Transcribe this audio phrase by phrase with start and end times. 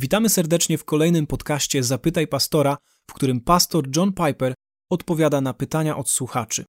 [0.00, 2.78] Witamy serdecznie w kolejnym podcaście Zapytaj Pastora,
[3.10, 4.54] w którym pastor John Piper
[4.88, 6.64] odpowiada na pytania od słuchaczy.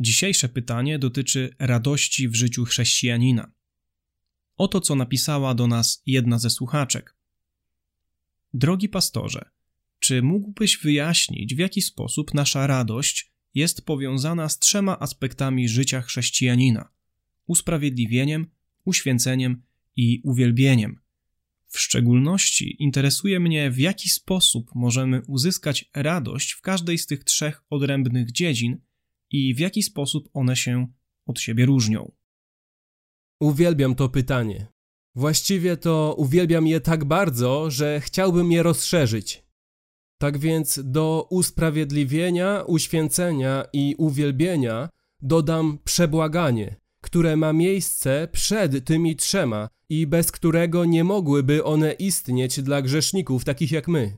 [0.00, 3.52] Dzisiejsze pytanie dotyczy radości w życiu chrześcijanina.
[4.56, 7.16] Oto co napisała do nas jedna ze słuchaczek.
[8.54, 9.50] Drogi pastorze,
[9.98, 16.88] czy mógłbyś wyjaśnić, w jaki sposób nasza radość jest powiązana z trzema aspektami życia chrześcijanina:
[17.46, 18.46] usprawiedliwieniem,
[18.84, 19.62] uświęceniem
[19.96, 21.03] i uwielbieniem?
[21.74, 27.62] W szczególności interesuje mnie, w jaki sposób możemy uzyskać radość w każdej z tych trzech
[27.70, 28.80] odrębnych dziedzin
[29.30, 30.86] i w jaki sposób one się
[31.26, 32.12] od siebie różnią.
[33.40, 34.66] Uwielbiam to pytanie.
[35.14, 39.44] Właściwie to uwielbiam je tak bardzo, że chciałbym je rozszerzyć.
[40.18, 44.88] Tak więc do usprawiedliwienia, uświęcenia i uwielbienia
[45.22, 52.62] dodam przebłaganie, które ma miejsce przed tymi trzema i bez którego nie mogłyby one istnieć
[52.62, 54.16] dla grzeszników takich jak my.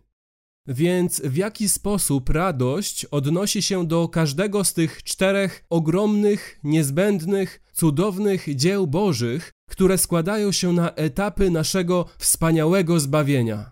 [0.66, 8.56] Więc w jaki sposób radość odnosi się do każdego z tych czterech ogromnych, niezbędnych, cudownych
[8.56, 13.70] dzieł Bożych, które składają się na etapy naszego wspaniałego zbawienia?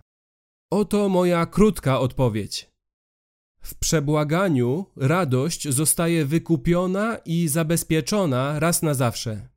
[0.71, 2.74] Oto moja krótka odpowiedź.
[3.65, 9.49] W przebłaganiu radość zostaje wykupiona i zabezpieczona raz na zawsze.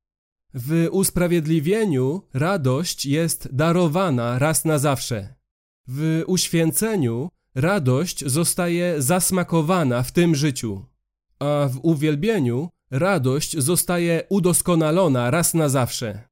[0.54, 5.34] W usprawiedliwieniu radość jest darowana raz na zawsze.
[5.88, 10.84] W uświęceniu radość zostaje zasmakowana w tym życiu,
[11.38, 16.28] a w uwielbieniu radość zostaje udoskonalona raz na zawsze.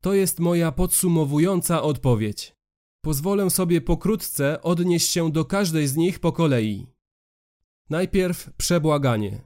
[0.00, 2.55] To jest moja podsumowująca odpowiedź.
[3.06, 6.86] Pozwolę sobie pokrótce odnieść się do każdej z nich po kolei.
[7.90, 9.40] Najpierw przebłaganie.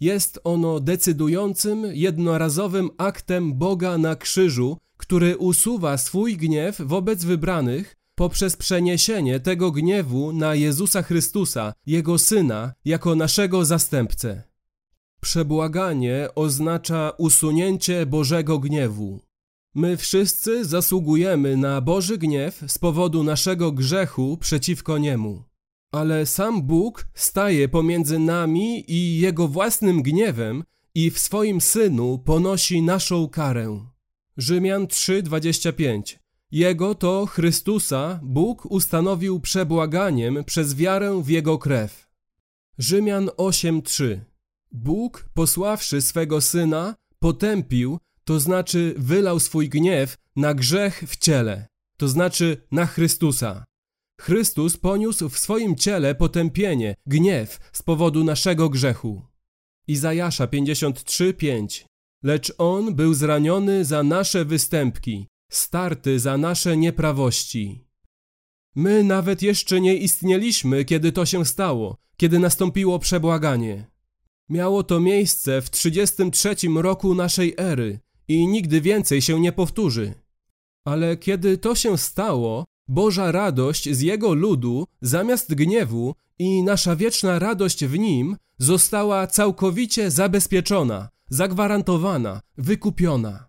[0.00, 8.56] Jest ono decydującym, jednorazowym aktem Boga na krzyżu, który usuwa swój gniew wobec wybranych poprzez
[8.56, 14.42] przeniesienie tego gniewu na Jezusa Chrystusa, Jego Syna, jako naszego zastępcę.
[15.20, 19.25] Przebłaganie oznacza usunięcie Bożego gniewu.
[19.76, 25.42] My wszyscy zasługujemy na Boży gniew z powodu naszego grzechu przeciwko Niemu.
[25.92, 30.64] Ale sam Bóg staje pomiędzy nami i Jego własnym gniewem
[30.94, 33.86] i w swoim Synu ponosi naszą karę.
[34.36, 36.18] Rzymian 3:25
[36.50, 42.08] Jego to Chrystusa Bóg ustanowił przebłaganiem przez wiarę w Jego krew.
[42.78, 44.20] Rzymian 8:3
[44.72, 51.66] Bóg, posławszy swego Syna, potępił, to znaczy wylał swój gniew na grzech w ciele,
[51.96, 53.64] to znaczy na Chrystusa.
[54.20, 59.22] Chrystus poniósł w swoim ciele potępienie, gniew z powodu naszego grzechu.
[59.88, 61.84] Izajasza 53:5
[62.22, 67.86] Lecz on był zraniony za nasze występki, starty za nasze nieprawości.
[68.74, 73.90] My nawet jeszcze nie istnieliśmy, kiedy to się stało, kiedy nastąpiło przebłaganie.
[74.48, 80.14] Miało to miejsce w 33 roku naszej ery i nigdy więcej się nie powtórzy.
[80.84, 87.38] Ale kiedy to się stało, Boża radość z Jego ludu zamiast gniewu i nasza wieczna
[87.38, 93.46] radość w Nim została całkowicie zabezpieczona, zagwarantowana, wykupiona.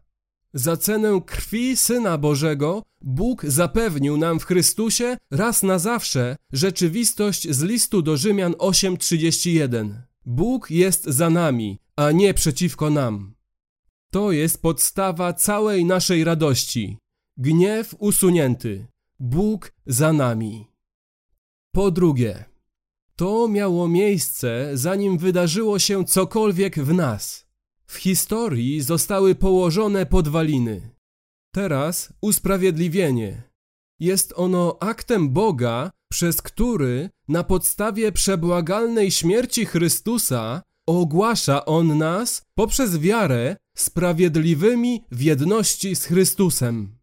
[0.54, 7.62] Za cenę krwi Syna Bożego Bóg zapewnił nam w Chrystusie raz na zawsze rzeczywistość z
[7.62, 9.94] listu do Rzymian 8:31.
[10.26, 13.37] Bóg jest za nami, a nie przeciwko nam.
[14.18, 16.98] To jest podstawa całej naszej radości.
[17.38, 18.88] Gniew usunięty,
[19.20, 20.68] Bóg za nami.
[21.72, 22.46] Po drugie,
[23.16, 27.48] to miało miejsce, zanim wydarzyło się cokolwiek w nas.
[27.86, 30.90] W historii zostały położone podwaliny.
[31.54, 33.44] Teraz usprawiedliwienie.
[34.00, 42.98] Jest ono aktem Boga, przez który na podstawie przebłagalnej śmierci Chrystusa ogłasza On nas poprzez
[42.98, 46.98] wiarę sprawiedliwymi w jedności z Chrystusem.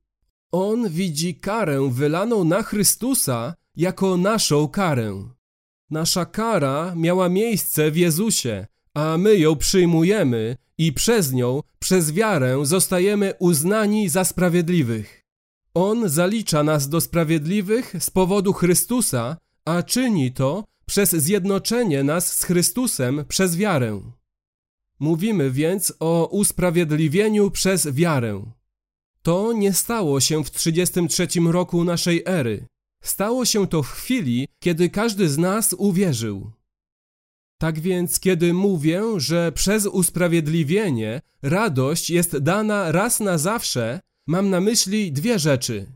[0.52, 5.28] On widzi karę wylaną na Chrystusa jako naszą karę.
[5.90, 12.60] Nasza kara miała miejsce w Jezusie, a my ją przyjmujemy i przez nią, przez wiarę,
[12.62, 15.24] zostajemy uznani za sprawiedliwych.
[15.74, 22.44] On zalicza nas do sprawiedliwych z powodu Chrystusa, a czyni to przez zjednoczenie nas z
[22.44, 24.00] Chrystusem przez wiarę.
[25.00, 28.52] Mówimy więc o usprawiedliwieniu przez wiarę.
[29.22, 32.66] To nie stało się w 33 roku naszej ery.
[33.02, 36.50] Stało się to w chwili, kiedy każdy z nas uwierzył.
[37.58, 44.60] Tak więc, kiedy mówię, że przez usprawiedliwienie radość jest dana raz na zawsze, mam na
[44.60, 45.86] myśli dwie rzeczy.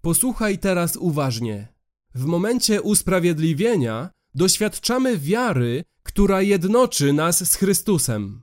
[0.00, 1.68] Posłuchaj teraz uważnie.
[2.14, 8.42] W momencie usprawiedliwienia doświadczamy wiary, która jednoczy nas z Chrystusem.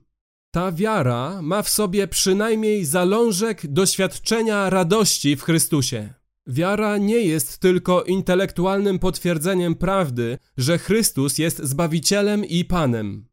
[0.51, 6.13] Ta wiara ma w sobie przynajmniej zalążek doświadczenia radości w Chrystusie.
[6.47, 13.27] Wiara nie jest tylko intelektualnym potwierdzeniem prawdy, że Chrystus jest Zbawicielem i Panem.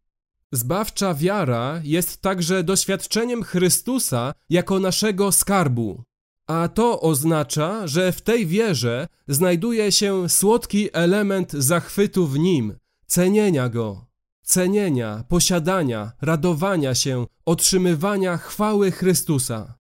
[0.53, 6.03] Zbawcza wiara jest także doświadczeniem Chrystusa jako naszego skarbu.
[6.47, 12.75] A to oznacza, że w tej wierze znajduje się słodki element zachwytu w nim,
[13.07, 14.07] cenienia go,
[14.45, 19.79] cenienia, posiadania, radowania się, otrzymywania chwały Chrystusa.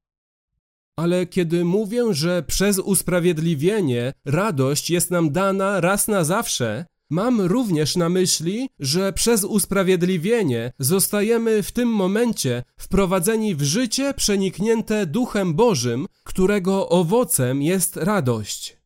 [0.96, 7.96] Ale kiedy mówię, że przez usprawiedliwienie radość jest nam dana raz na zawsze, mam również
[7.96, 16.06] na myśli, że przez usprawiedliwienie zostajemy w tym momencie wprowadzeni w życie przeniknięte Duchem Bożym,
[16.24, 18.83] którego owocem jest radość.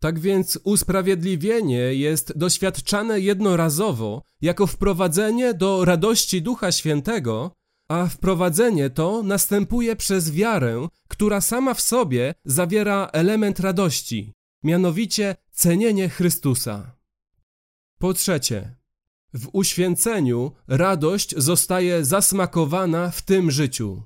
[0.00, 7.50] Tak więc usprawiedliwienie jest doświadczane jednorazowo jako wprowadzenie do radości Ducha Świętego,
[7.88, 16.08] a wprowadzenie to następuje przez wiarę, która sama w sobie zawiera element radości, mianowicie cenienie
[16.08, 16.96] Chrystusa.
[17.98, 18.74] Po trzecie,
[19.34, 24.02] w uświęceniu radość zostaje zasmakowana w tym życiu.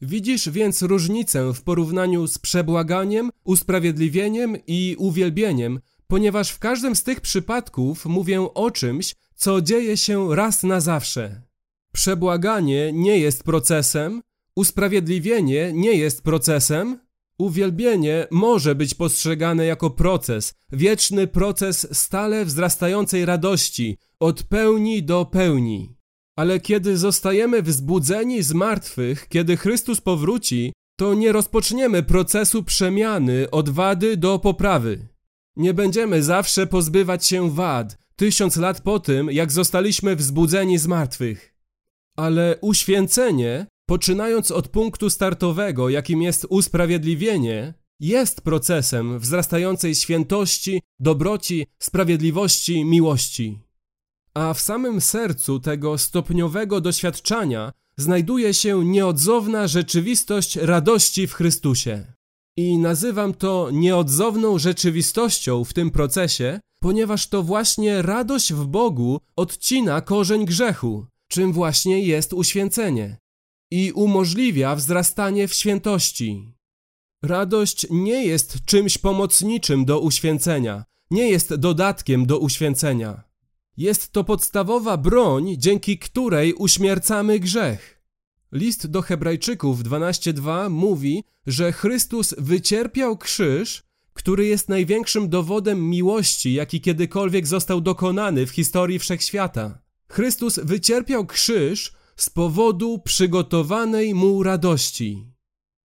[0.00, 7.20] Widzisz więc różnicę w porównaniu z przebłaganiem, usprawiedliwieniem i uwielbieniem, ponieważ w każdym z tych
[7.20, 11.42] przypadków mówię o czymś, co dzieje się raz na zawsze.
[11.92, 14.22] Przebłaganie nie jest procesem,
[14.56, 16.98] usprawiedliwienie nie jest procesem,
[17.38, 25.95] uwielbienie może być postrzegane jako proces, wieczny proces stale wzrastającej radości, od pełni do pełni.
[26.36, 33.70] Ale kiedy zostajemy wzbudzeni z martwych, kiedy Chrystus powróci, to nie rozpoczniemy procesu przemiany od
[33.70, 35.08] wady do poprawy.
[35.56, 41.54] Nie będziemy zawsze pozbywać się wad, tysiąc lat po tym, jak zostaliśmy wzbudzeni z martwych.
[42.16, 52.84] Ale uświęcenie, poczynając od punktu startowego, jakim jest usprawiedliwienie, jest procesem wzrastającej świętości, dobroci, sprawiedliwości,
[52.84, 53.65] miłości.
[54.36, 62.12] A w samym sercu tego stopniowego doświadczania znajduje się nieodzowna rzeczywistość radości w Chrystusie.
[62.56, 70.00] I nazywam to nieodzowną rzeczywistością w tym procesie, ponieważ to właśnie radość w Bogu odcina
[70.00, 73.18] korzeń grzechu, czym właśnie jest uświęcenie
[73.70, 76.54] i umożliwia wzrastanie w świętości.
[77.22, 83.25] Radość nie jest czymś pomocniczym do uświęcenia, nie jest dodatkiem do uświęcenia.
[83.76, 88.02] Jest to podstawowa broń, dzięki której uśmiercamy grzech.
[88.52, 93.82] List do Hebrajczyków 12:2 mówi, że Chrystus wycierpiał krzyż,
[94.12, 99.78] który jest największym dowodem miłości, jaki kiedykolwiek został dokonany w historii wszechświata.
[100.08, 105.32] Chrystus wycierpiał krzyż z powodu przygotowanej mu radości.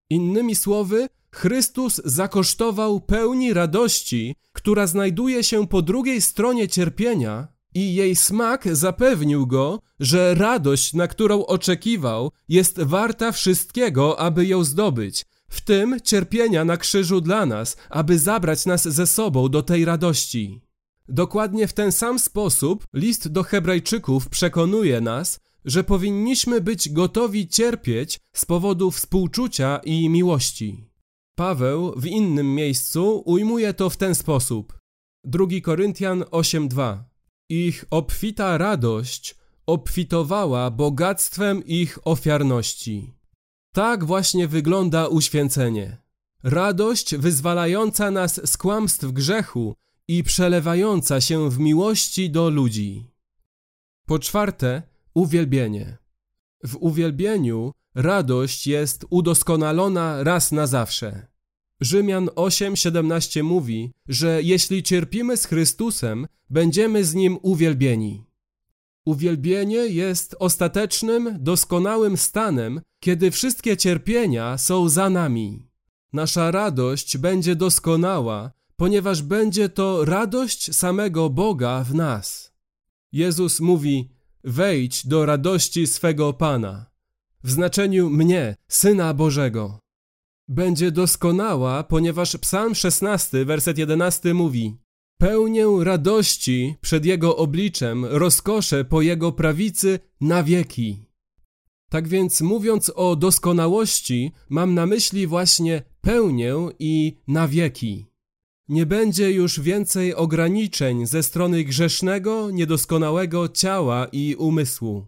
[0.09, 8.15] Innymi słowy, Chrystus zakosztował pełni radości, która znajduje się po drugiej stronie cierpienia, i jej
[8.15, 15.61] smak zapewnił go, że radość, na którą oczekiwał, jest warta wszystkiego, aby ją zdobyć, w
[15.61, 20.61] tym cierpienia na krzyżu dla nas, aby zabrać nas ze sobą do tej radości.
[21.09, 28.19] Dokładnie w ten sam sposób list do Hebrajczyków przekonuje nas, że powinniśmy być gotowi cierpieć
[28.33, 30.89] z powodu współczucia i miłości.
[31.35, 34.79] Paweł w innym miejscu ujmuje to w ten sposób.
[35.23, 37.10] 2 Koryntian 8:2
[37.53, 43.13] Ich obfita radość obfitowała bogactwem ich ofiarności.
[43.73, 45.97] Tak właśnie wygląda uświęcenie.
[46.43, 49.75] Radość wyzwalająca nas z kłamstw grzechu
[50.07, 53.11] i przelewająca się w miłości do ludzi.
[54.05, 55.97] Po czwarte, uwielbienie.
[56.63, 61.30] W uwielbieniu radość jest udoskonalona raz na zawsze.
[61.81, 68.25] Rzymian 8:17 mówi, że jeśli cierpimy z Chrystusem, będziemy z nim uwielbieni.
[69.05, 75.67] Uwielbienie jest ostatecznym, doskonałym stanem, kiedy wszystkie cierpienia są za nami.
[76.13, 82.53] Nasza radość będzie doskonała, ponieważ będzie to radość samego Boga w nas.
[83.11, 84.09] Jezus mówi:
[84.43, 86.85] Wejdź do radości swego Pana,
[87.43, 89.80] w znaczeniu mnie, Syna Bożego.
[90.47, 94.77] Będzie doskonała, ponieważ Psalm 16, werset 11 mówi:
[95.17, 101.05] Pełnię radości przed Jego obliczem, rozkoszę po Jego prawicy na wieki.
[101.89, 108.11] Tak więc, mówiąc o doskonałości, mam na myśli właśnie pełnię i na wieki.
[108.67, 115.05] Nie będzie już więcej ograniczeń ze strony grzesznego, niedoskonałego ciała i umysłu.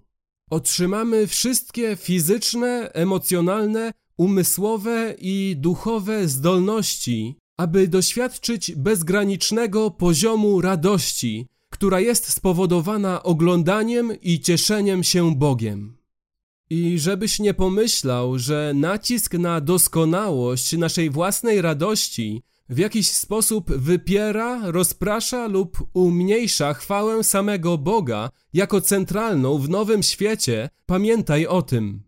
[0.49, 12.29] Otrzymamy wszystkie fizyczne, emocjonalne, umysłowe i duchowe zdolności, aby doświadczyć bezgranicznego poziomu radości, która jest
[12.29, 15.97] spowodowana oglądaniem i cieszeniem się Bogiem.
[16.69, 24.71] I żebyś nie pomyślał, że nacisk na doskonałość naszej własnej radości w jakiś sposób wypiera,
[24.71, 32.03] rozprasza lub umniejsza chwałę samego Boga jako centralną w nowym świecie, pamiętaj o tym.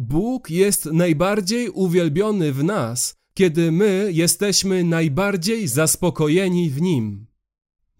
[0.00, 7.26] Bóg jest najbardziej uwielbiony w nas, kiedy my jesteśmy najbardziej zaspokojeni w Nim.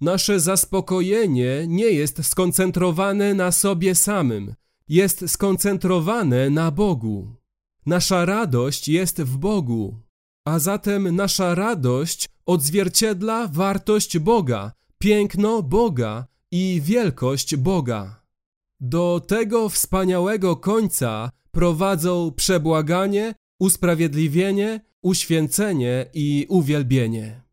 [0.00, 4.54] Nasze zaspokojenie nie jest skoncentrowane na sobie samym,
[4.88, 7.36] jest skoncentrowane na Bogu.
[7.86, 9.98] Nasza radość jest w Bogu,
[10.44, 18.22] a zatem nasza radość odzwierciedla wartość Boga, piękno Boga i wielkość Boga.
[18.80, 27.49] Do tego wspaniałego końca prowadzą przebłaganie, usprawiedliwienie, uświęcenie i uwielbienie.